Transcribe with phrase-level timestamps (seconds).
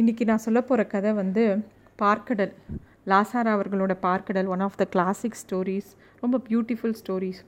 [0.00, 1.44] இன்றைக்கி நான் சொல்ல போகிற கதை வந்து
[2.02, 2.50] பார்க்கடல்.
[3.10, 5.88] லாசாரா அவர்களோட பார்க்கடல் one of the classic stories
[6.20, 7.40] ரொம்ப பியூட்டிஃபுல் ஸ்டோரிஸ்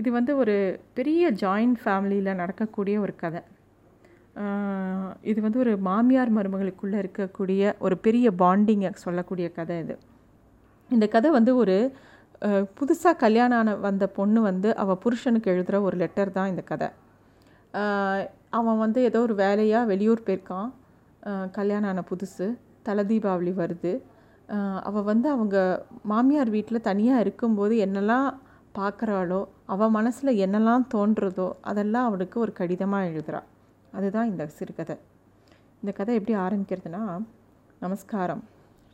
[0.00, 0.56] இது வந்து ஒரு
[0.98, 3.42] பெரிய ஜாயிண்ட் ஃபேமிலியில் நடக்கக்கூடிய ஒரு கதை.
[5.32, 9.96] இது வந்து ஒரு மாமியார் மருமகளுக்குள்ளே இருக்கக்கூடிய ஒரு பெரிய பாண்டிங்கை சொல்லக்கூடிய கதை இது.
[10.90, 11.78] இந்த கதை வந்து ஒரு
[12.80, 16.90] புதுசாக கல்யாணம் ஆன வந்த பொண்ணு வந்து அவள் புருஷனுக்கு எழுதுகிற ஒரு லெட்டர் தான் இந்த கதை.
[18.58, 20.70] அவன் வந்து ஏதோ ஒரு வேலையாக வெளியூர் போயிருக்கான்.
[21.58, 22.46] கல்யாணம் ஆன புதுசு
[22.82, 23.92] தலை தீபாவளி வருது
[24.88, 25.56] அவள் வந்து அவங்க
[26.12, 28.28] மாமியார் வீட்டில் தனியாக இருக்கும்போது என்னெல்லாம்
[28.78, 29.40] பார்க்குறாளோ
[29.72, 33.48] அவள் மனசில் என்னெல்லாம் தோன்றதோ அதெல்லாம் அவளுக்கு ஒரு கடிதமாக எழுதுகிறாள்
[33.92, 34.96] அதுதான் இந்த சிறுகதை.
[35.82, 37.02] இந்த கதை எப்படி ஆரம்பிக்கிறதுனா
[37.82, 38.42] நமஸ்காரம்.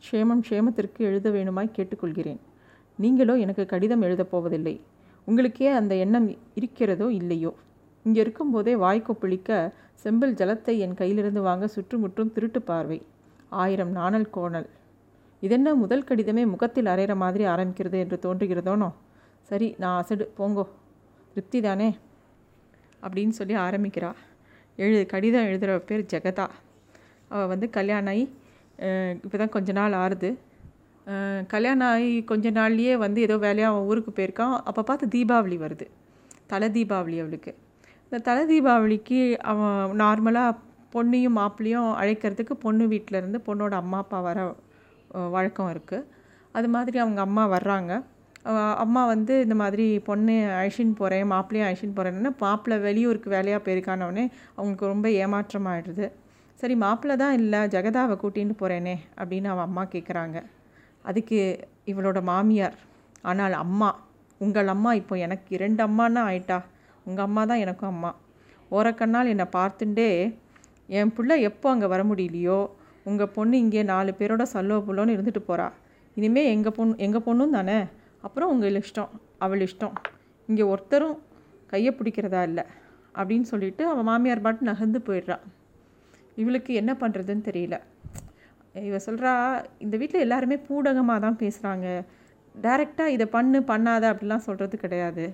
[0.02, 2.40] க்ஷேமம் க்ஷேமத்திற்கு எழுத வேணுமாய் கேட்டுக்கொள்கிறேன்.
[2.98, 4.74] நீங்களோ எனக்கு கடிதம் எழுதப் போவதில்லை.
[5.28, 6.28] உங்களுக்கே அந்த எண்ணம்
[6.60, 7.52] இருக்கிறதோ இல்லையோ?
[8.06, 9.50] இங்கே இருக்கும்போதே வாய்க்கொப்பளிக்க
[10.02, 12.98] செம்பில் ஜலத்தை என் கையிலிருந்து வாங்க சுற்றுமுற்றும் திருட்டு பார்வை.
[13.62, 14.68] ஆயிரம் நாணல் கோணல்.
[15.42, 18.88] இதென்ன முதல் கடிதமே முகத்தில் அரைகிற மாதிரி ஆரம்பிக்கிறது என்று தோன்றுகிறதோனோ?
[19.48, 20.24] சரி நான் அசடு.
[20.38, 20.64] போங்கோ.
[21.32, 21.88] திருப்தி தானே?
[23.02, 24.10] அப்படின்னு சொல்லி ஆரம்பிக்கிறா.
[24.78, 26.46] எழு கடிதம் எழுதுகிற பேர் ஜெகதா.
[27.30, 28.24] அவள் வந்து கல்யாணம் ஆகி
[29.24, 30.30] இப்போ தான் கொஞ்ச நாள் ஆறுது.
[31.54, 34.56] கல்யாணம் ஆகி கொஞ்ச நாள்லேயே வந்து ஏதோ வேலையாக அவன் ஊருக்கு போயிருக்கான்.
[34.70, 35.86] அப்போ பார்த்து தீபாவளி வருது.
[36.52, 37.52] தலை தீபாவளி அவளுக்கு.
[38.06, 40.50] இந்த தலை தீபாவளிக்கு அவன் நார்மலாக
[40.92, 44.44] பொண்ணையும் மாப்பிள்ளையும் அழைக்கிறதுக்கு பொண்ணு வீட்டில் இருந்து பொண்ணோட அம்மா அப்பா வர
[45.34, 46.06] வழக்கம் இருக்குது
[46.54, 47.92] அது மாதிரி அவங்க அம்மா வர்றாங்க.
[48.84, 54.24] அம்மா வந்து இந்த மாதிரி பொண்ணு அழிச்சின்னு போகிறேன் மாப்பிள்ளையும் அழிச்சின்னு போகிறேன்னு மாப்பிள்ளை வெளியூருக்கு வேலையாக போயிருக்கானவொடனே
[54.56, 56.06] அவங்களுக்கு ரொம்ப ஏமாற்றமாயிடுது.
[56.60, 60.38] சரி மாப்பிள்ளை தான் இல்லை ஜெகதாவை கூட்டின்னு போகிறேனே அப்படின்னு அவன் அம்மா கேட்குறாங்க
[61.04, 61.40] அதுக்கு
[61.92, 62.78] இவளோட மாமியார்
[63.32, 63.90] ஆனால் அம்மா
[64.40, 66.58] உங்கள் அம்மா இப்போ எனக்கு இரண்டு அம்மானா ஆயிட்டா?
[67.06, 68.10] உங்கள் அம்மா தான் எனக்கும் அம்மா.
[68.70, 70.08] ஓரக்கண்ணால் என்னை பார்த்துட்டே
[70.98, 72.58] என் பிள்ளை எப்போ அங்கே வர முடியலையோ
[73.10, 75.66] உங்கள் பொண்ணு இங்கே நாலு பேரோட சல்லோ புல்லோன்னு இருந்துட்டு போகிறா
[76.16, 77.78] இனிமேல் எங்கள் பொண்ணு எங்கள் பொண்ணும் தானே?
[78.26, 79.10] அப்புறம் உங்கள் இஷ்டம்
[79.44, 79.94] அவள் இஷ்டம்.
[80.48, 81.16] இங்கே ஒருத்தரும்
[81.72, 82.64] கையை பிடிக்கிறதா இல்லை
[83.20, 85.36] அப்படின்னு சொல்லிட்டு அவள் மாமியார் பாட்டு நகர்ந்து போயிடுறா.
[86.42, 87.76] இவளுக்கு என்ன பண்ணுறதுன்னு தெரியல.
[88.88, 89.32] இவ சொல்கிறா
[89.84, 91.86] இந்த வீட்டில் எல்லாருமே பூடகமாக தான் பேசுகிறாங்க
[92.54, 95.24] டைரெக்டாக இதை பண்ணு பண்ணாத அப்படிலாம் சொல்கிறது கிடையாது.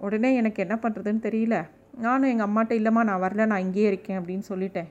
[0.00, 1.68] உடனே எனக்கு என்ன பண்ணுறதுன்னு தெரியல.
[1.96, 4.88] நானும் எங்கள் அம்மாட்ட இல்லைம்மா நான் வரல நான் இங்கேயே இருக்கேன் அப்படின்னு சொல்லிட்டேன்.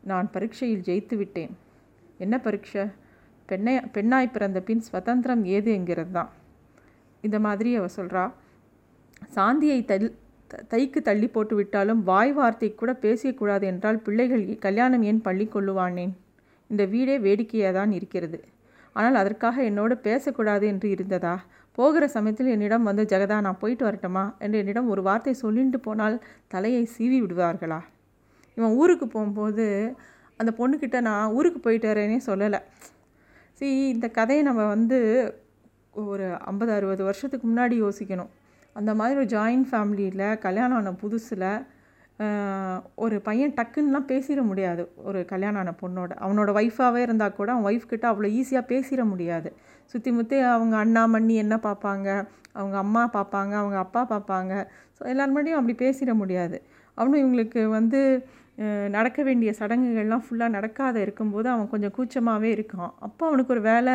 [0.00, 1.56] நான் பரீட்சையில் ஜெயித்து விட்டேன்.
[2.18, 2.86] என்ன பரீட்சை?
[3.46, 6.30] பெண்ணை பெண்ணாய் பிறந்த பின் சுதந்திரம் ஏது என்கிறது தான்.
[7.20, 8.32] இந்த மாதிரி அவ சொல்கிறா
[9.34, 15.20] சாந்தியை தல் த- தைக்கு தள்ளி போட்டு விட்டாலும் வாய் வார்த்தை கூட பேசக்கூடாது என்றால் பிள்ளைகள் கல்யாணம் ஏன்
[15.20, 16.12] பள்ளி கொள்ளுவானேன்?
[16.66, 18.44] இந்த வீடே வேடிக்கையாக தான் இருக்கிறது.
[18.92, 21.44] ஆனால் அதற்காக என்னோடு பேசக்கூடாது என்று இருந்ததா?
[21.78, 24.24] போகிற சமயத்தில் என்னிடம் வந்து ஜெகதா நான் போயிட்டு வரட்டுமா?
[24.44, 26.16] என்று என்னிடம் ஒரு வார்த்தை சொல்லிட்டு போனால்
[26.54, 27.80] தலையை சீவி விடுவார்களா?
[28.56, 29.66] இவன் ஊருக்கு போகும்போது
[30.40, 32.60] அந்த பொண்ணுக்கிட்ட நான் ஊருக்கு போயிட்டு வரேனே சொல்லலை.
[33.58, 34.98] சி இந்த கதையை நம்ம வந்து
[36.02, 38.30] ஒரு ஐம்பது அறுபது வருஷத்துக்கு முன்னாடி யோசிக்கணும்.
[38.76, 41.48] அந்த மாதிரி ஒரு ஜாயின்ட் ஃபேமிலியில் கல்யாணம் ஆன புதுசில்
[42.94, 46.10] ஒரு பையன் டக்குன்னுலாம் பேசிட முடியாது ஒரு கல்யாணம் ஆன பொண்ணோட.
[46.24, 49.50] அவனோட ஒய்ஃபாகவே இருந்தால் கூட அவன் ஒய்ஃப் கிட்ட அவ்வளோ ஈஸியாக பேசிட முடியாது.
[49.92, 52.08] சுற்றி முற்றி அவங்க அண்ணா மண்ணி என்ன பார்ப்பாங்க
[52.58, 54.52] அவங்க அம்மா பார்ப்பாங்க அவங்க அப்பா பார்ப்பாங்க
[54.96, 56.56] ஸோ எல்லார் முன்னாடியும் அப்படி பேசிட முடியாது.
[56.98, 58.00] அவனும் இவங்களுக்கு வந்து
[58.96, 62.90] நடக்க வேண்டிய சடங்குகள்லாம் ஃபுல்லாக நடக்காத இருக்கும்போது அவன் கொஞ்சம் கூச்சமாகவே இருக்கான்.
[63.06, 63.94] அப்போ அவனுக்கு ஒரு வேலை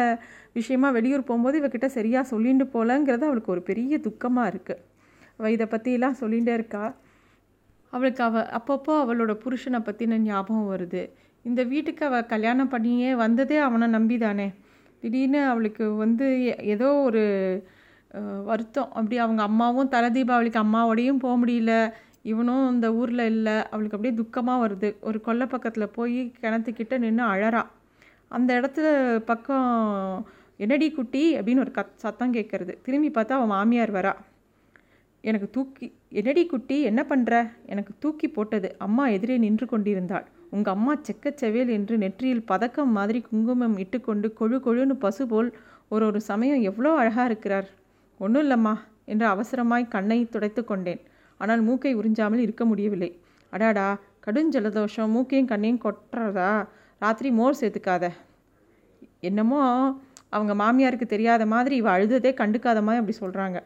[0.58, 4.84] விஷயமா வெளியூர் போகும்போது இவகிட்ட சரியாக சொல்லிட்டு போகலங்கிறது அவளுக்கு ஒரு பெரிய துக்கமாக இருக்குது
[5.40, 6.84] அவள் இதை பற்றிலாம் சொல்லிகிட்டே இருக்கா.
[7.94, 11.03] அவளுக்கு அவ அப்பப்போ அவளோட புருஷனை பற்றின ஞாபகம் வருது.
[11.46, 14.47] இந்த வீட்டுக்கு அவள் கல்யாணம் பண்ணியே வந்ததே அவனை நம்பி தானே
[15.02, 17.63] திடீர்னு அவளுக்கு வந்து எ- ஏதோ ஒரு
[18.44, 18.88] வருத்தம்.
[18.88, 21.91] அப்படி அவங்க அம்மாவும் தலை தீபாவளிக்கு அம்மாவோடையும் போக முடியல.
[22.22, 23.69] இவனும் இந்த ஊரில் இல்லை.
[23.69, 24.96] அவளுக்கு அப்படியே துக்கமாக வருது.
[25.02, 27.66] ஒரு கொல்லை பக்கத்தில் போய் கிணத்துக்கிட்ட நின்று அழறா.
[28.28, 30.28] அந்த இடத்துல பக்கம்
[30.58, 31.40] என்னடி குட்டி?
[31.40, 34.14] அப்படின்னு ஒரு கத் சத்தம் கேட்குறது திரும்பி பார்த்தா அவன் மாமியார் வரா.
[35.22, 36.81] எனக்கு தூக்கி என்னடி குட்டி?
[36.81, 38.75] என்ன பண்ணுற எனக்கு தூக்கி போட்டது.
[38.78, 40.28] அம்மா எதிரே நின்று கொண்டிருந்தாள்.
[40.56, 45.49] உங்கள் அம்மா செக்கச்செவேல் என்று நெற்றியில் பதக்கம் மாதிரி குங்குமம் இட்டுக்கொண்டு கொழு கொழுன்னு பசு போல்
[45.94, 47.67] ஒரு ஒரு சமயம் எவ்வளோ அழகாக இருக்கிறார்.
[48.20, 48.73] ஒன்றும் இல்லைம்மா
[49.11, 51.02] என்று அவசரமாய் கண்ணை துடைத்து கொண்டேன்.
[51.40, 53.09] ஆனால் மூக்கை உறிஞ்சாமல் இருக்க முடியவில்லை.
[53.53, 53.88] அடாடா
[54.26, 56.52] கடுஞ்சலதோஷம் மூக்கையும் கண்ணையும் கொட்டுறதா?
[57.02, 58.05] ராத்திரி மோர் சேர்த்துக்காத.
[59.20, 59.61] என்னமோ
[60.35, 63.58] அவங்க மாமியாருக்கு தெரியாத மாதிரி இவள் அழுததே கண்டுக்காத மாதிரி அப்படி சொல்கிறாங்க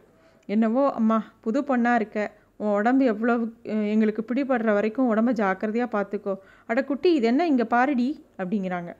[0.48, 2.18] என்னவோ அம்மா புது பொண்ணாக இருக்க.
[2.60, 3.34] உன் உடம்பு எவ்வளோ
[3.92, 6.34] எங்களுக்கு பிடிபடுற வரைக்கும் உடம்ப ஜாக்கிரதையாக பார்த்துக்கோ
[6.70, 8.08] அட குட்டி இது என்ன இங்கே பாருடி
[8.40, 8.90] அப்படிங்கிறாங்க.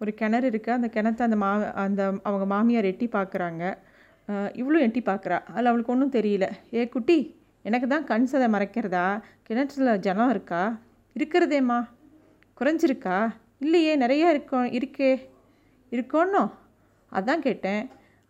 [0.00, 1.50] ஒரு கிணறு இருக்குது அந்த கிணத்த அந்த மா
[1.84, 3.64] அந்த அவங்க மாமியார் எட்டி பார்க்குறாங்க
[4.60, 6.46] இவ்வளோ எட்டி பார்க்குறா அதில் அவளுக்கு ஒன்றும் தெரியல.
[6.76, 7.18] ஏ குட்டி
[7.64, 9.06] எனக்கு தான் கண் சதை மறைக்கிறதா?
[9.46, 10.62] கிணற்றுல ஜனம் இருக்கா?
[11.16, 11.78] இருக்கிறதேம்மா.
[12.60, 13.18] குறைஞ்சிருக்கா?
[13.64, 15.10] இல்லையே நிறையா இருக்கோம் இருக்கே.
[15.92, 16.44] இருக்கோன்னோ?
[17.12, 17.82] அதான் கேட்டேன்.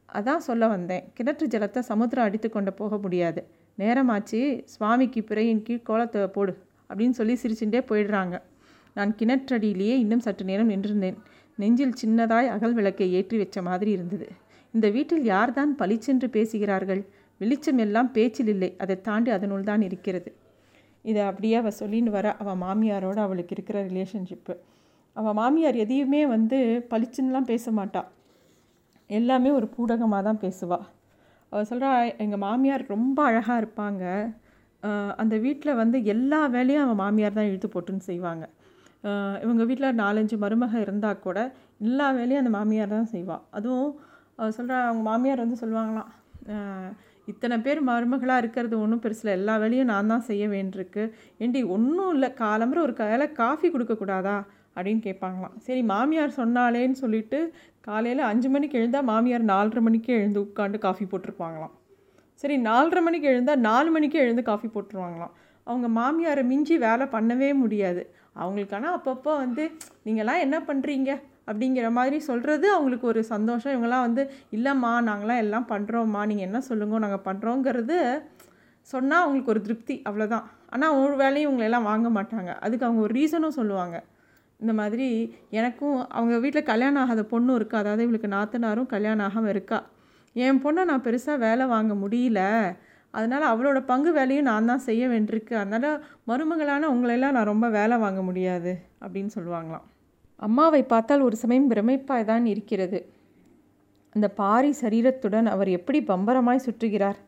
[0.08, 1.04] அதான் சொல்ல வந்தேன்.
[1.16, 3.42] கிணற்று ஜலத்தை சமுத்திரம் அடித்து கொண்டு போக முடியாது.
[3.80, 4.40] நேரமாச்சு
[4.72, 6.52] சுவாமிக்கு பிறையின் கீழ் கோலத்தை போடு
[6.90, 8.36] அப்படின்னு சொல்லி சிரிச்சுட்டே போயிடுறாங்க.
[8.96, 11.18] நான் கிணற்றடியிலேயே இன்னும் சற்று நேரம் நின்றிருந்தேன்.
[11.58, 14.26] நெஞ்சில் சின்னதாய் அகல் விளக்கை ஏற்றி வச்ச மாதிரி இருந்தது.
[14.74, 17.02] இந்த வீட்டில் யார்தான் பளிச்சென்று பேசுகிறார்கள்?
[17.40, 18.70] வெளிச்சம் எல்லாம் பேச்சில் இல்லை.
[18.82, 20.30] அதை தாண்டி அதனுள் தான் இருக்கிறது.
[21.04, 24.54] இதை அப்படியே அவள் சொல்லின்னு வர அவள் மாமியாரோடு அவளுக்கு இருக்கிற ரிலேஷன்ஷிப்பு
[25.16, 26.58] அவள் மாமியார் எதையுமே வந்து
[26.90, 28.08] பளிச்சுன்னெலாம் பேச மாட்டாள்
[29.10, 30.84] எல்லாமே ஒரு பூடகமாக தான் பேசுவாள்
[31.70, 31.90] சொல்கிறா
[32.24, 34.04] எங்கள் மாமியார் ரொம்ப அழகாக இருப்பாங்க.
[35.22, 38.44] அந்த வீட்டில் வந்து எல்லா வேலையும் அவன் மாமியார் தான் இழுத்து போட்டுன்னு செய்வாங்க.
[39.44, 41.38] இவங்க வீட்டில் நாலஞ்சு மருமக இருந்தால் கூட
[41.88, 43.92] எல்லா வேலையும் அந்த மாமியார் தான் செய்வாள் அதுவும்
[44.38, 46.10] சொல்கிற சொல்கிறா அவங்க மாமியார் வந்து சொல்லுவாங்களாம்
[47.30, 51.02] இத்தனை பேர் மருமகளாக இருக்கிறது ஒன்றும் பெருசில் எல்லா வேலையும் நான் தான் செய்ய வேண்டியிருக்கு.
[51.44, 54.36] ஏண்டி ஒன்றும் இல்லை காலம்புற ஒரு கையில் காஃபி கொடுக்கக்கூடாதா
[54.76, 55.54] அப்படின்னு கேட்பாங்களாம்.
[55.66, 57.38] சரி மாமியார் சொன்னாலேன்னு சொல்லிட்டு
[57.88, 61.74] காலையில் அஞ்சு மணிக்கு எழுந்தால் மாமியார் நாலரை மணிக்கே எழுந்து உட்காந்து காஃபி போட்டிருப்பாங்களாம்.
[62.42, 65.34] சரி நாலரை மணிக்கு எழுந்தால் நாலு மணிக்கே எழுந்து காஃபி போட்டுருவாங்களாம்.
[65.66, 68.02] அவங்க மாமியாரை மிஞ்சி வேலை பண்ணவே முடியாது.
[68.40, 69.64] அவங்களுக்கான அப்பப்போ வந்து
[70.06, 71.10] நீங்களாம் என்ன பண்ணுறீங்க
[71.48, 73.72] அப்படிங்கிற மாதிரி சொல்கிறது அவங்களுக்கு ஒரு சந்தோஷம்.
[73.74, 74.22] இவங்கெல்லாம் வந்து
[74.56, 77.98] இல்லைம்மா நாங்களாம் எல்லாம் பண்ணுறோம்மா நீங்கள் என்ன சொல்லுங்க நாங்கள் பண்ணுறோங்கிறது
[78.92, 82.50] சொன்னால் அவங்களுக்கு ஒரு திருப்தி அவ்வளோதான் ஆனால் ஒரு வேலையும் இவங்களெல்லாம் வாங்க மாட்டாங்க.
[82.64, 83.96] அதுக்கு அவங்க ஒரு ரீசனும் சொல்லுவாங்க.
[84.60, 85.08] இந்த மாதிரி
[85.50, 87.76] எனக்கும் அவங்க வீட்டில் கல்யாணம் ஆகாத பொண்ணும் இருக்கா?
[87.78, 89.78] அதாவது இவளுக்கு நாத்தனாரும் கல்யாணம் ஆகாமல் இருக்கா?
[90.36, 92.40] என் பொண்ணை நான் பெருசாக வேலை வாங்க முடியல.
[93.14, 95.54] அதனால் அவளோட பங்கு வேலையும் நான் தான் செய்ய வேண்டியிருக்கு.
[95.54, 98.72] அதனால் மருமகளான உங்களெல்லாம் நான் ரொம்ப வேலை வாங்க முடியாது
[99.04, 99.86] அப்படின்னு சொல்லுவாங்களாம்.
[100.42, 103.00] அம்மாவை பார்த்தால் ஒரு சமயம் பிரமிப்பாய் தான் இருக்கிறது.
[104.14, 107.18] அந்த பாரி சரீரத்துடன் அவர் எப்படி பம்பரமாய் சுற்றுகிறார்?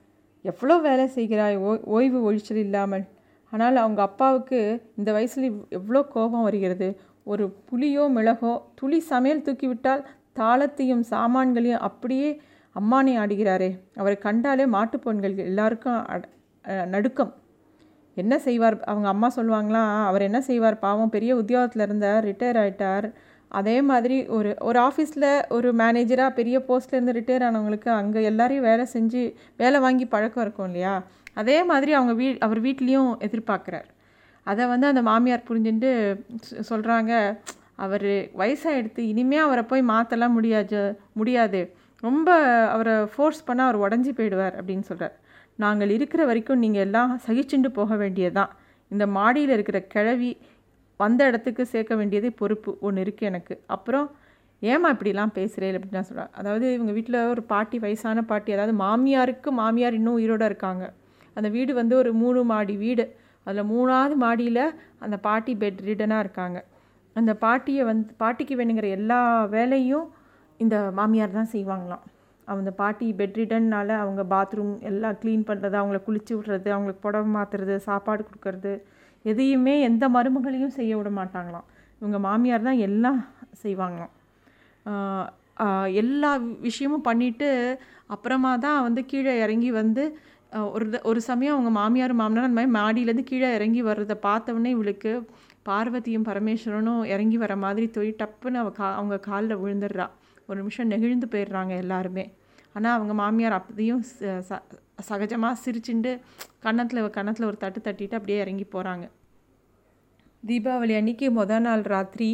[0.45, 1.57] எவ்வளோ வேலை செய்கிறாய்?
[1.57, 3.05] ஓ ஓய்வு ஒழிச்சல் இல்லாமல்.
[3.53, 4.59] ஆனால் அவங்க அப்பாவுக்கு
[4.99, 5.47] இந்த வயசில்
[5.79, 6.89] எவ்வளோ கோபம் வருகிறது?
[7.27, 10.03] ஒரு புளியோ மிளகோ துளி சமையல் தூக்கிவிட்டால்
[10.39, 12.29] தாளத்தையும் சாமான்களையும் அப்படியே
[12.77, 13.71] அம்மானே ஆடுகிறாரே.
[14.01, 16.01] அவரை கண்டாலே மாட்டுப்பொண்கள் எல்லாருக்கும்
[16.95, 17.33] நடுக்கம்.
[18.17, 18.77] என்ன செய்வார்?
[18.91, 20.77] அவங்க அம்மா சொல்லுவாங்களாம் அவர் என்ன செய்வார்?
[20.87, 23.07] பாவம் பெரிய உத்தியோகத்தில் இருந்தார் ரிட்டையர் ஆகிட்டார்
[23.51, 25.27] அதே மாதிரி ஒரு ஒரு ஆஃபீஸில்
[25.57, 29.23] ஒரு மேனேஜராக பெரிய போஸ்ட்லேருந்து ரிட்டையர் ஆனவங்களுக்கு அங்கே எல்லாரையும் வேலை செஞ்சு
[29.63, 30.95] வேலை வாங்கி பழக்கம் இருக்கும் இல்லையா?
[31.41, 33.89] அதே மாதிரி அவங்க வீ அவர் வீட்லேயும் எதிர்பார்க்குறார்.
[34.47, 35.91] அதை வந்து அந்த மாமியார் புரிஞ்சுட்டு
[36.71, 37.13] சொல்கிறாங்க
[37.85, 38.11] அவர்
[38.41, 40.81] வயசாகிடுத்து இனிமேல் அவரை போய் மாற்றலாம் முடியாது
[41.21, 41.61] முடியாது.
[42.03, 42.29] ரொம்ப
[42.75, 45.15] அவரை ஃபோர்ஸ் பண்ணால் அவர் உடஞ்சி போயிடுவார் அப்படின்னு சொல்கிறார்
[45.65, 48.53] நாங்கள் இருக்கிற வரைக்கும் நீங்கள் எல்லாம் சகிச்சுண்டு போக வேண்டியதுதான்.
[48.91, 50.33] இந்த மாடியில் இருக்கிற கிழவி
[51.01, 53.55] வந்த இடத்துக்கு சேர்க்க வேண்டியது பொறுப்பு ஒன்று இருக்குது எனக்கு.
[53.77, 54.07] அப்புறம்
[54.63, 59.51] ஏமா இப்படிலாம் பேசுகிறேன் அப்படின்னு நான் சொல்கிறேன் அதாவது இவங்க வீட்டில் ஒரு பாட்டி வயசான பாட்டி அதாவது மாமியாருக்கு
[59.61, 60.85] மாமியார் இன்னும் உயிரோடு இருக்காங்க.
[61.37, 63.05] அந்த வீடு வந்து ஒரு மூணு மாடி வீடு.
[63.47, 64.65] அதில் மூணாவது மாடியில்
[65.05, 66.59] அந்த பாட்டி பெட் ரிடனாக இருக்காங்க.
[67.17, 69.21] அந்த பாட்டியை வந்து பாட்டிக்கு வேணுங்கிற எல்லா
[69.55, 70.07] வேலையும்
[70.61, 72.05] இந்த மாமியார் தான் செய்வாங்களாம்.
[72.49, 78.23] அந்த பாட்டி பெட்ரிடன்னால அவங்க பாத்ரூம் எல்லாம் க்ளீன் பண்ணுறது அவங்கள குளிச்சு விட்றது அவங்களுக்கு புடவை மாற்றுறது சாப்பாடு
[78.29, 78.73] கொடுக்கறது
[79.25, 81.67] எதையுமே எந்த மருமகளையும் செய்ய விட மாட்டாங்களாம்.
[82.01, 83.21] இவங்க மாமியார் தான் எல்லாம்
[83.63, 84.13] செய்வாங்களாம்.
[86.03, 86.31] எல்லா
[86.67, 87.49] விஷயமும் பண்ணிவிட்டு
[88.15, 90.05] அப்புறமா தான் வந்து கீழே இறங்கி வந்து
[90.53, 95.13] ஒரு ஒரு சமயம் அவங்க மாமியார் மாமனார் அந்த மாதிரி மாடியிலேருந்து கீழே இறங்கி வர்றதை பார்த்தவொடனே இவளுக்கு
[95.69, 100.07] பார்வதியும் பரமேஸ்வரனும் இறங்கி வர மாதிரி தொய் டப்புன்னு அவள் கா அவங்க காலில் விழுந்துடுறா.
[100.49, 102.25] ஒரு நிமிஷம் நெகிழ்ந்து போயிடுறாங்க எல்லாருமே.
[102.73, 104.03] ஆனால் அவங்க மாமியார் அப்படியும்
[104.49, 104.61] ச
[105.09, 106.11] சகஜமாக சிரிச்சுண்டு
[106.61, 109.05] கன்னத்தில் கன்னத்தில் ஒரு தட்டு தட்டிட்டு அப்படியே இறங்கி போகிறாங்க
[110.43, 112.31] தீபாவளி அன்னைக்கு மொதல் நாள் ராத்திரி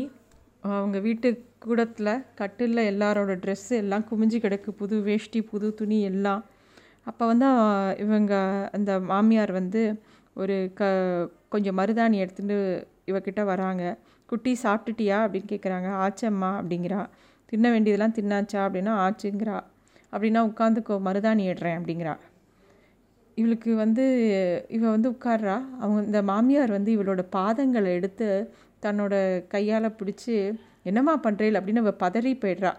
[0.65, 4.71] அவங்க வீட்டு கூடத்தில் கட்டிலில் எல்லாரோட ட்ரெஸ்ஸு எல்லாம் குமிஞ்சு கிடக்கு.
[4.81, 6.43] புது வேஷ்டி புது துணி எல்லாம்
[7.09, 7.49] அப்போ வந்து
[7.99, 8.35] இவங்க
[8.73, 9.83] அந்த மாமியார் வந்து
[10.35, 10.83] ஒரு க
[11.49, 12.57] கொஞ்சம் மருதாணி எடுத்துகிட்டு
[13.07, 13.83] இவக்கிட்ட வராங்க.
[14.29, 15.19] குட்டி சாப்பிட்டுட்டியா?
[15.25, 17.01] அப்படின்னு கேட்குறாங்க ஆச்சம்மா அப்படிங்கிறா.
[17.53, 18.61] தின்ன வேண்டியதெல்லாம் தின்னாச்சா?
[18.67, 19.59] அப்படின்னா ஆச்சுங்கிறா.
[20.13, 22.15] அப்படின்னா உட்காந்துக்கோ மருதாணி ஏடுறேன் அப்படிங்கிறா.
[23.39, 24.05] இவளுக்கு வந்து
[24.69, 25.57] இவ வந்து உட்கார்றா.
[25.83, 28.29] அவங்க இந்த மாமியார் வந்து இவளோட பாதங்களை எடுத்து
[28.83, 29.15] தன்னோட
[29.49, 30.35] கையால் பிடிச்சி
[30.83, 32.73] என்னம்மா பண்ணுறீள் அப்படின்னு அவள் பதறி போயிடுறா.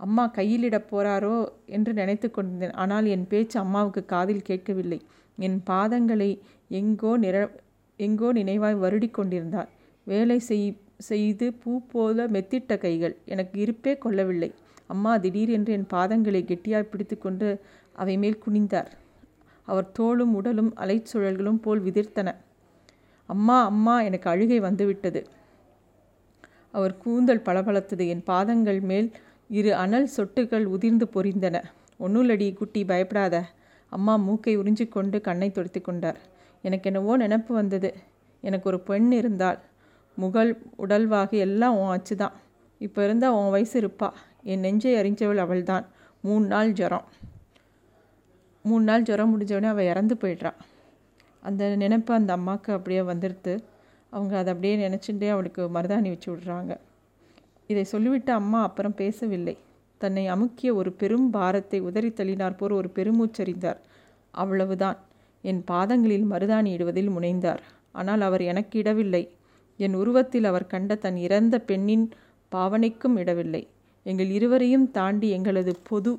[0.00, 1.36] அம்மா கையிலிடப் போகிறாரோ
[1.66, 2.74] என்று நினைத்து கொண்டிருந்தேன்.
[2.82, 5.00] ஆனால் என் பேச்சு அம்மாவுக்கு காதில் கேட்கவில்லை.
[5.38, 6.30] என் பாதங்களை
[6.80, 7.36] எங்கோ நிற
[7.96, 9.70] எங்கோ நினைவாய் வருடி கொண்டிருந்தார்.
[10.06, 10.66] வேலை செய்
[11.08, 13.14] செய்து பூ போல மெத்திட்ட கைகள்.
[13.24, 14.50] எனக்கு இருப்பே கொள்ளவில்லை.
[14.86, 17.48] அம்மா திடீரென்று என் பாதங்களை கெட்டியாய் பிடித்துக்கொண்டு
[17.92, 18.90] அவை மேல் குனிந்தார்.
[19.68, 22.28] அவர் தோளும் உடலும் அலைச்சுழல்களும் போல் விதிர்த்தன.
[23.28, 25.20] அம்மா அம்மா எனக்கு அழுகை வந்துவிட்டது.
[26.70, 28.04] அவர் கூந்தல் பளபளத்தது.
[28.08, 29.08] என் பாதங்கள் மேல்
[29.50, 31.56] இரு அனல் சொட்டுகள் உதிர்ந்து பொறிந்தன
[32.00, 33.36] ஒன்னுலடி குட்டி பயப்படாத.
[33.92, 36.18] அம்மா மூக்கை உறிஞ்சி கொண்டு கண்ணை துடைத்து கொண்டார்.
[36.62, 37.90] எனக்கு என்னவோ நினப்பு வந்தது.
[38.40, 39.58] எனக்கு ஒரு பெண் இருந்தால்
[40.14, 40.52] முகல்
[40.84, 42.34] உடல்வாகு எல்லாம் உன் அச்சு தான்
[42.80, 44.08] இப்போ இருந்தால் உன் வயசு இருப்பா.
[44.42, 45.86] என் நெஞ்சை அறிஞ்சவள் அவள் தான்
[46.20, 47.06] மூணு நாள் ஜுரம்.
[48.64, 50.58] மூணு நாள் ஜுரம் முடிஞ்சவொடனே அவள் இறந்து போய்ட்றான்
[51.42, 53.54] அந்த நினைப்பு அந்த அம்மாவுக்கு அப்படியே வந்துடுத்து.
[54.12, 56.72] அவங்க அதை அப்படியே நினச்சிட்டே அவளுக்கு மருதாணி வச்சு விட்றாங்க.
[57.70, 59.56] இதை சொல்லிவிட்டு அம்மா அப்புறம் பேசவில்லை.
[60.00, 63.80] தன்னை அமுக்கிய ஒரு பெரும் பாரத்தை உதறி தள்ளினார் போர் ஒரு பெருமூச்சறிந்தார்.
[64.34, 64.98] அவ்வளவுதான்.
[65.44, 67.62] என் பாதங்களில் மருதாணி இடுவதில் முனைந்தார்.
[67.92, 69.22] ஆனால் அவர் எனக்கு இடவில்லை.
[69.76, 72.06] என் உருவத்தில் அவர் கண்ட தன் இறந்த பெண்ணின்
[72.52, 73.62] பாவனைக்கும் இடவில்லை.
[74.06, 76.12] எங்கள் இருவரையும் தாண்டி எங்களது பொது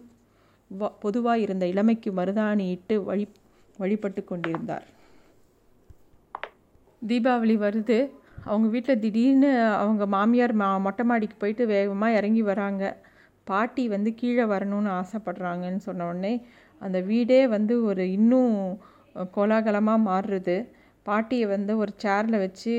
[1.00, 3.26] பொதுவாக இருந்த இளமைக்கு மருதாணியிட்டு வழி
[3.78, 4.86] வழிபட்டு கொண்டிருந்தார்.
[7.02, 7.98] தீபாவளி வருது.
[8.48, 9.50] அவங்க வீட்டில் திடீர்னு
[9.82, 12.84] அவங்க மாமியார் மா மொட்டை மாடிக்கு போயிட்டு வேகமாக இறங்கி வராங்க.
[13.48, 16.34] பாட்டி வந்து கீழே வரணும்னு ஆசைப்படுறாங்கன்னு சொன்ன உடனே
[16.82, 18.54] அந்த வீடே வந்து ஒரு இன்னும்
[19.36, 20.58] கோலாகலமாக மாறுறது.
[21.06, 22.74] பாட்டியை வந்து ஒரு சேரில் வச்சு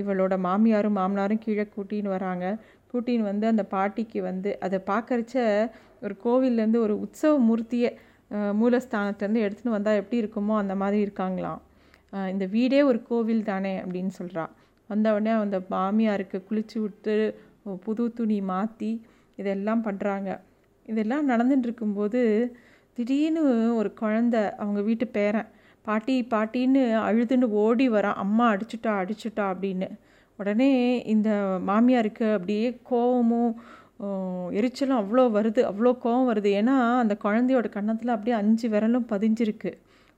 [0.00, 2.46] இவளோட மாமியாரும் மாமனாரும் கீழே கூட்டின்னு வராங்க.
[2.92, 5.36] கூட்டின்னு வந்து அந்த பாட்டிக்கு வந்து அதை பார்க்குறச்ச
[6.04, 7.90] ஒரு கோவில்லேருந்து ஒரு உற்சவ மூர்த்தியை
[8.60, 11.60] மூலஸ்தானத்துலேருந்து எடுத்துன்னு வந்தால் எப்படி இருக்குமோ அந்த மாதிரி இருக்காங்களாம்.
[12.34, 14.44] இந்த வீடே ஒரு கோவில் தானே அப்படின்னு சொல்கிறா
[14.90, 17.14] வந்தவுடனே அந்த மாமியாருக்கு குளிச்சு விட்டு
[17.86, 18.90] புது துணி மாற்றி
[19.38, 20.30] இதெல்லாம் பண்ணுறாங்க
[20.88, 22.20] இதெல்லாம் நடந்துட்டு இருக்கும்போது
[22.98, 23.42] திடீர்னு
[23.80, 25.48] ஒரு குழந்த அவங்க வீட்டு பேரன்
[25.86, 29.88] பாட்டி பாட்டின்னு அழுதுன்னு ஓடி வரான் அம்மா அடிச்சுட்டா அடிச்சுட்டா அப்படின்னு.
[30.38, 30.70] உடனே
[31.12, 31.28] இந்த
[31.68, 33.52] மாமியாருக்கு அப்படியே கோவமும்
[34.58, 36.50] எரிச்சலும் அவ்வளோ வருது அவ்வளோ கோபம் வருது.
[36.60, 39.70] ஏன்னா அந்த குழந்தையோட கன்னத்தில் அப்படியே அஞ்சு விரலும் பதிஞ்சிருக்கு.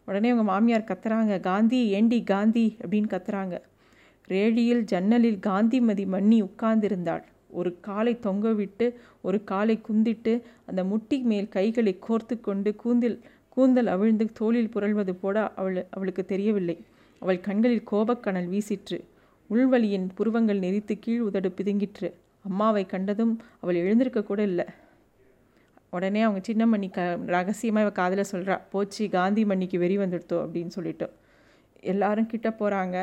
[0.09, 2.67] உடனே அவங்க மாமியார் கத்துறாங்க காந்தி ஏண்டி காந்தி?
[2.83, 3.57] அப்படின்னு கத்துறாங்க.
[4.33, 7.25] ரேடியில் ஜன்னலில் காந்திமதி மன்னி உட்கார்ந்திருந்தாள்.
[7.59, 8.87] ஒரு காலை தொங்கவிட்டு
[9.27, 10.33] ஒரு காலை குந்திட்டு
[10.67, 13.19] அந்த முட்டி மேல் கைகளை கோர்த்து கொண்டு கூந்தில்
[13.57, 16.77] கூந்தல் அவிழ்ந்து தோளில் புரள்வது போட அவள் அவளுக்கு தெரியவில்லை.
[17.23, 18.99] அவள் கண்களில் கோபக்கணல் வீசிற்று.
[19.51, 22.09] உள்வழியின் புருவங்கள் நெறித்து கீழ் உதடு பிதுங்கிற்று.
[22.49, 24.67] அம்மாவை கண்டதும் அவள் எழுந்திருக்க கூட இல்லை.
[25.97, 31.09] உடனே அவங்க சின்னமணி க ரகசியமாக இவள் காதில் சொல்கிறா போச்சு காந்தி மண்ணிக்கு வெறி வந்துடுத்தோ அப்படின்னு சொல்லிட்டு.
[31.93, 32.97] எல்லாரும் கிட்ட போகிறாங்க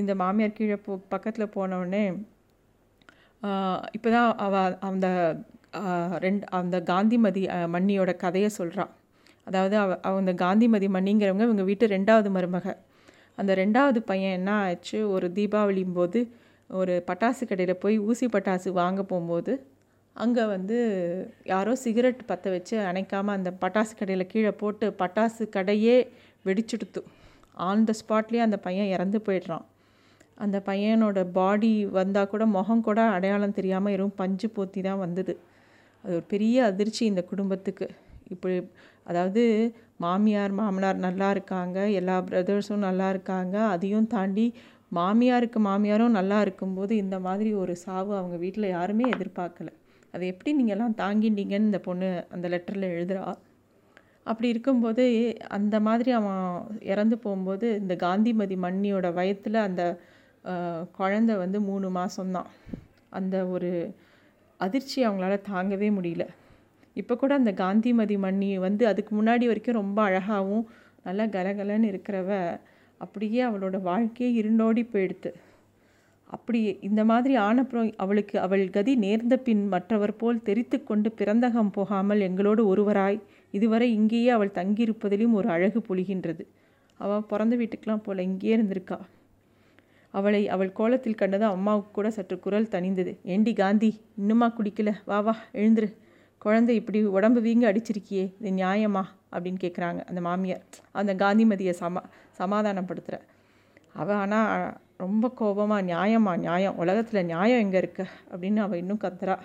[0.00, 2.04] இந்த மாமியார் கீழே போ பக்கத்தில் போனவுடனே
[3.96, 4.54] இப்போ தான் அவ
[4.88, 5.06] அந்த
[6.24, 7.42] ரெண்டு அந்த காந்திமதி
[7.74, 8.92] மண்ணியோட கதையை சொல்கிறான்
[9.48, 12.66] அதாவது அவ அந்த காந்திமதி மண்ணிங்கிறவங்க இவங்க வீட்டு ரெண்டாவது மருமக.
[13.40, 16.20] அந்த ரெண்டாவது பையன் என்ன ஆச்சு ஒரு தீபாவளியும் போது
[16.70, 19.52] ஒரு பட்டாசு கடையில் போய் ஊசி பட்டாசு வாங்க போகும்போது
[20.16, 20.76] அங்கே வந்து
[21.52, 25.96] யாரோ சிகரெட் பற்ற வச்சு அணைக்காமல் அந்த பட்டாசு கடையில் கீழே போட்டு பட்டாசு கடையே
[26.48, 27.00] வெடிச்சுடுத்து.
[27.68, 29.64] ஆன் த ஸ்பாட்லேயே அந்த பையன் இறந்து போயிடுறான்.
[30.38, 35.34] அந்த பையனோட பாடி வந்தால் கூட முகம் கூட அடையாளம் தெரியாமல் வெறும் பஞ்சு போத்தி தான் வந்தது.
[36.04, 37.86] அது ஒரு பெரிய அதிர்ச்சி இந்த குடும்பத்துக்கு.
[38.30, 38.56] இப்படி
[39.06, 39.42] அதாவது
[39.96, 44.46] மாமியார் மாமனார் நல்லா இருக்காங்க எல்லா பிரதர்ஸும் நல்லா இருக்காங்க அதையும் தாண்டி
[44.92, 49.70] மாமியாருக்கு மாமியாரும் நல்லா இருக்கும்போது இந்த மாதிரி ஒரு சாவு அவங்க வீட்டில் யாருமே எதிர்பார்க்கல.
[50.14, 53.24] அதை எப்படி நீங்கள்லாம் தாங்கிட்டீங்கன்னு இந்த பொண்ணு அந்த லெட்டரில் எழுதுகிறா
[54.26, 55.04] அப்படி இருக்கும்போது
[55.48, 56.42] அந்த மாதிரி அவன்
[56.92, 59.82] இறந்து போகும்போது இந்த காந்திமதி மண்ணியோட வயத்தில் அந்த
[60.98, 62.50] குழந்த வந்து மூணு மாதம்தான்
[63.18, 63.70] அந்த ஒரு
[64.60, 66.24] அதிர்ச்சி அவங்களால தாங்கவே முடியல.
[66.96, 70.64] இப்போ கூட அந்த காந்திமதி மண்ணி வந்து அதுக்கு முன்னாடி வரைக்கும் ரொம்ப அழகாகவும்
[71.06, 72.30] நல்லா கலகலன்னு இருக்கிறவ
[73.00, 75.30] அப்படியே அவளோட வாழ்க்கையே இருண்டோடி போயிடுத்து.
[76.30, 82.24] அப்படி இந்த மாதிரி ஆனப்புறம் அவளுக்கு அவள் கதி நேர்ந்த பின் மற்றவர் போல் தெரித்து கொண்டு பிறந்தகம் போகாமல்
[82.28, 83.18] எங்களோடு ஒருவராய்
[83.54, 86.44] இதுவரை இங்கேயே அவள் தங்கியிருப்பதிலும் ஒரு அழகு பொழிகின்றது
[87.00, 88.98] அவள் பிறந்த வீட்டுக்கெலாம் போல் இங்கேயே இருந்திருக்கா.
[90.14, 93.12] அவளை அவள் கோலத்தில் கண்டதும் அம்மாவுக்கு கூட சற்று குரல் தணிந்தது.
[93.24, 94.90] ஏண்டி காந்தி இன்னுமா குடிக்கல?
[95.04, 95.88] வா வா எழுந்துரு.
[96.38, 99.02] குழந்தை இப்படி உடம்பு வீங்க அடிச்சிருக்கியே இது நியாயமா?
[99.32, 100.64] அப்படின்னு கேட்குறாங்க அந்த மாமியார்.
[100.92, 102.02] அந்த காந்திமதியை சமா
[102.38, 103.18] சமாதானப்படுத்துகிற
[103.92, 106.76] அவள் ஆனால் ரொம்ப கோபமாக நியாயமா நியாயம்.
[106.76, 108.04] உலகத்தில் நியாயம் எங்கே இருக்கு?
[108.32, 109.36] அப்படின்னு அவள் இன்னும் கத்துறா.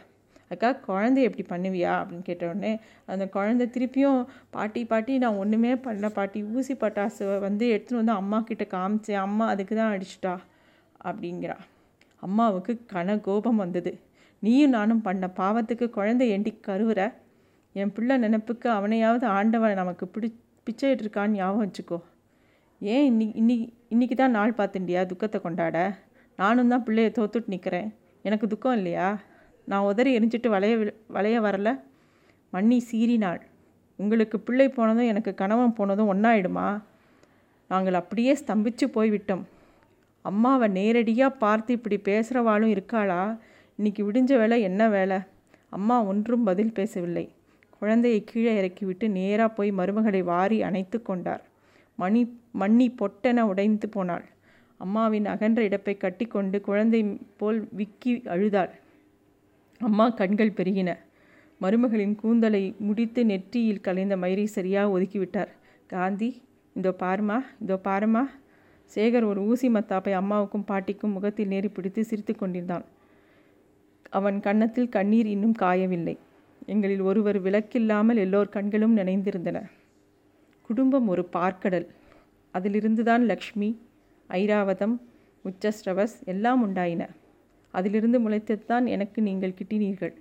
[0.49, 1.91] அக்கா குழந்தைய எப்படி பண்ணுவியா?
[1.99, 2.71] அப்படின்னு கேட்டவுடனே
[3.05, 6.43] அந்த குழந்தை திருப்பியும் பாட்டி பாட்டி நான் ஒன்றுமே பண்ணல பாட்டி.
[6.43, 9.23] ஊசி பட்டாசு வந்து எடுத்துன்னு வந்து அம்மா கிட்ட காமிச்சேன்.
[9.27, 10.33] அம்மா அதுக்கு தான் அடிச்சிட்டா.
[11.03, 11.57] அப்படிங்கிறா.
[12.23, 13.91] அம்மாவுக்கு கன கோபம் வந்தது.
[14.39, 17.13] நீயும் நானும் பண்ண பாவத்துக்கு குழந்தை எண்டி கருவுற?
[17.75, 20.29] என் பிள்ளை நினப்புக்கு அவனையாவது ஆண்டவன் நமக்கு பிடி
[20.67, 21.99] பிச்சைட்டு இருக்கான்னு ஞாபகம் வச்சுக்கோ.
[22.81, 23.55] ஏன் இன்னி இன்னி
[23.89, 25.77] இன்றைக்கி தான் நாள் பார்த்துண்டியா துக்கத்தை கொண்டாட?
[26.39, 27.89] நானும் தான் பிள்ளைய தோத்துட்டு நிற்கிறேன்
[28.21, 29.19] எனக்கு துக்கம் இல்லையா?
[29.67, 31.69] நான் உதறி எரிஞ்சிட்டு வளைய வளைய வரல?
[32.53, 33.41] மண்ணி சீறினாள்.
[33.95, 36.67] உங்களுக்கு பிள்ளை போனதும் எனக்கு கணவன் போனதும் ஒன்றாயிடுமா
[37.67, 39.43] நாங்கள் அப்படியே ஸ்தம்பித்து போய்விட்டோம்.
[40.25, 43.21] அம்மாவை நேரடியாக பார்த்து இப்படி பேசுகிறவாளும் இருக்காளா?
[43.79, 45.17] இன்னைக்கு விடிஞ்ச வேலை என்ன வேலை
[45.71, 47.25] அம்மா ஒன்றும் பதில் பேசவில்லை.
[47.81, 51.43] குழந்தையை கீழே இறக்கிவிட்டு நேராக போய் மருமகளை வாரி அணைத்து கொண்டார்.
[51.99, 52.21] மணி
[52.59, 54.25] மண்ணி பொட்டென உடைந்து போனாள்.
[54.79, 57.01] அம்மாவின் அகன்ற இடப்பை கட்டிக்கொண்டு குழந்தை
[57.37, 58.71] போல் விக்கி அழுதாள்.
[59.81, 60.89] அம்மா கண்கள் பெருகின.
[61.61, 65.51] மருமகளின் கூந்தலை முடித்து நெற்றியில் கலைந்த மயிரை சரியாக ஒதுக்கிவிட்டார்
[65.89, 66.29] காந்தி
[66.75, 68.23] இதோ பாருமா இதோ பாருமா
[68.95, 72.85] சேகர் ஒரு ஊசி மத்தாப்பை அம்மாவுக்கும் பாட்டிக்கும் முகத்தில் நேரி பிடித்து சிரித்து கொண்டிருந்தான்.
[74.09, 76.15] அவன் கன்னத்தில் கண்ணீர் இன்னும் காயவில்லை.
[76.65, 79.59] எங்களில் ஒருவர் விளக்கில்லாமல் எல்லோர் கண்களும் நினைந்திருந்தன.
[80.69, 81.87] குடும்பம் ஒரு பார்க்கடல்.
[82.53, 83.69] அதிலிருந்துதான் லக்ஷ்மி
[84.29, 84.95] ஐராவதம்
[85.45, 87.03] உச்சஸ்ரவஸ் எல்லாம் உண்டாயின.
[87.73, 90.13] அதிலிருந்து முளைத்துத்தான் எனக்கு நீங்கள் கிட்டினீர்கள்.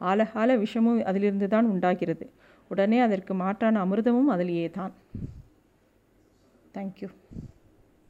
[0.00, 2.26] ஆலகால விஷமும் அதிலிருந்து தான் உண்டாகிறது.
[2.68, 4.92] உடனே அதற்கு மாற்றான அமிர்தமும் அதிலேயே தான்
[6.74, 7.08] தேங்க்யூ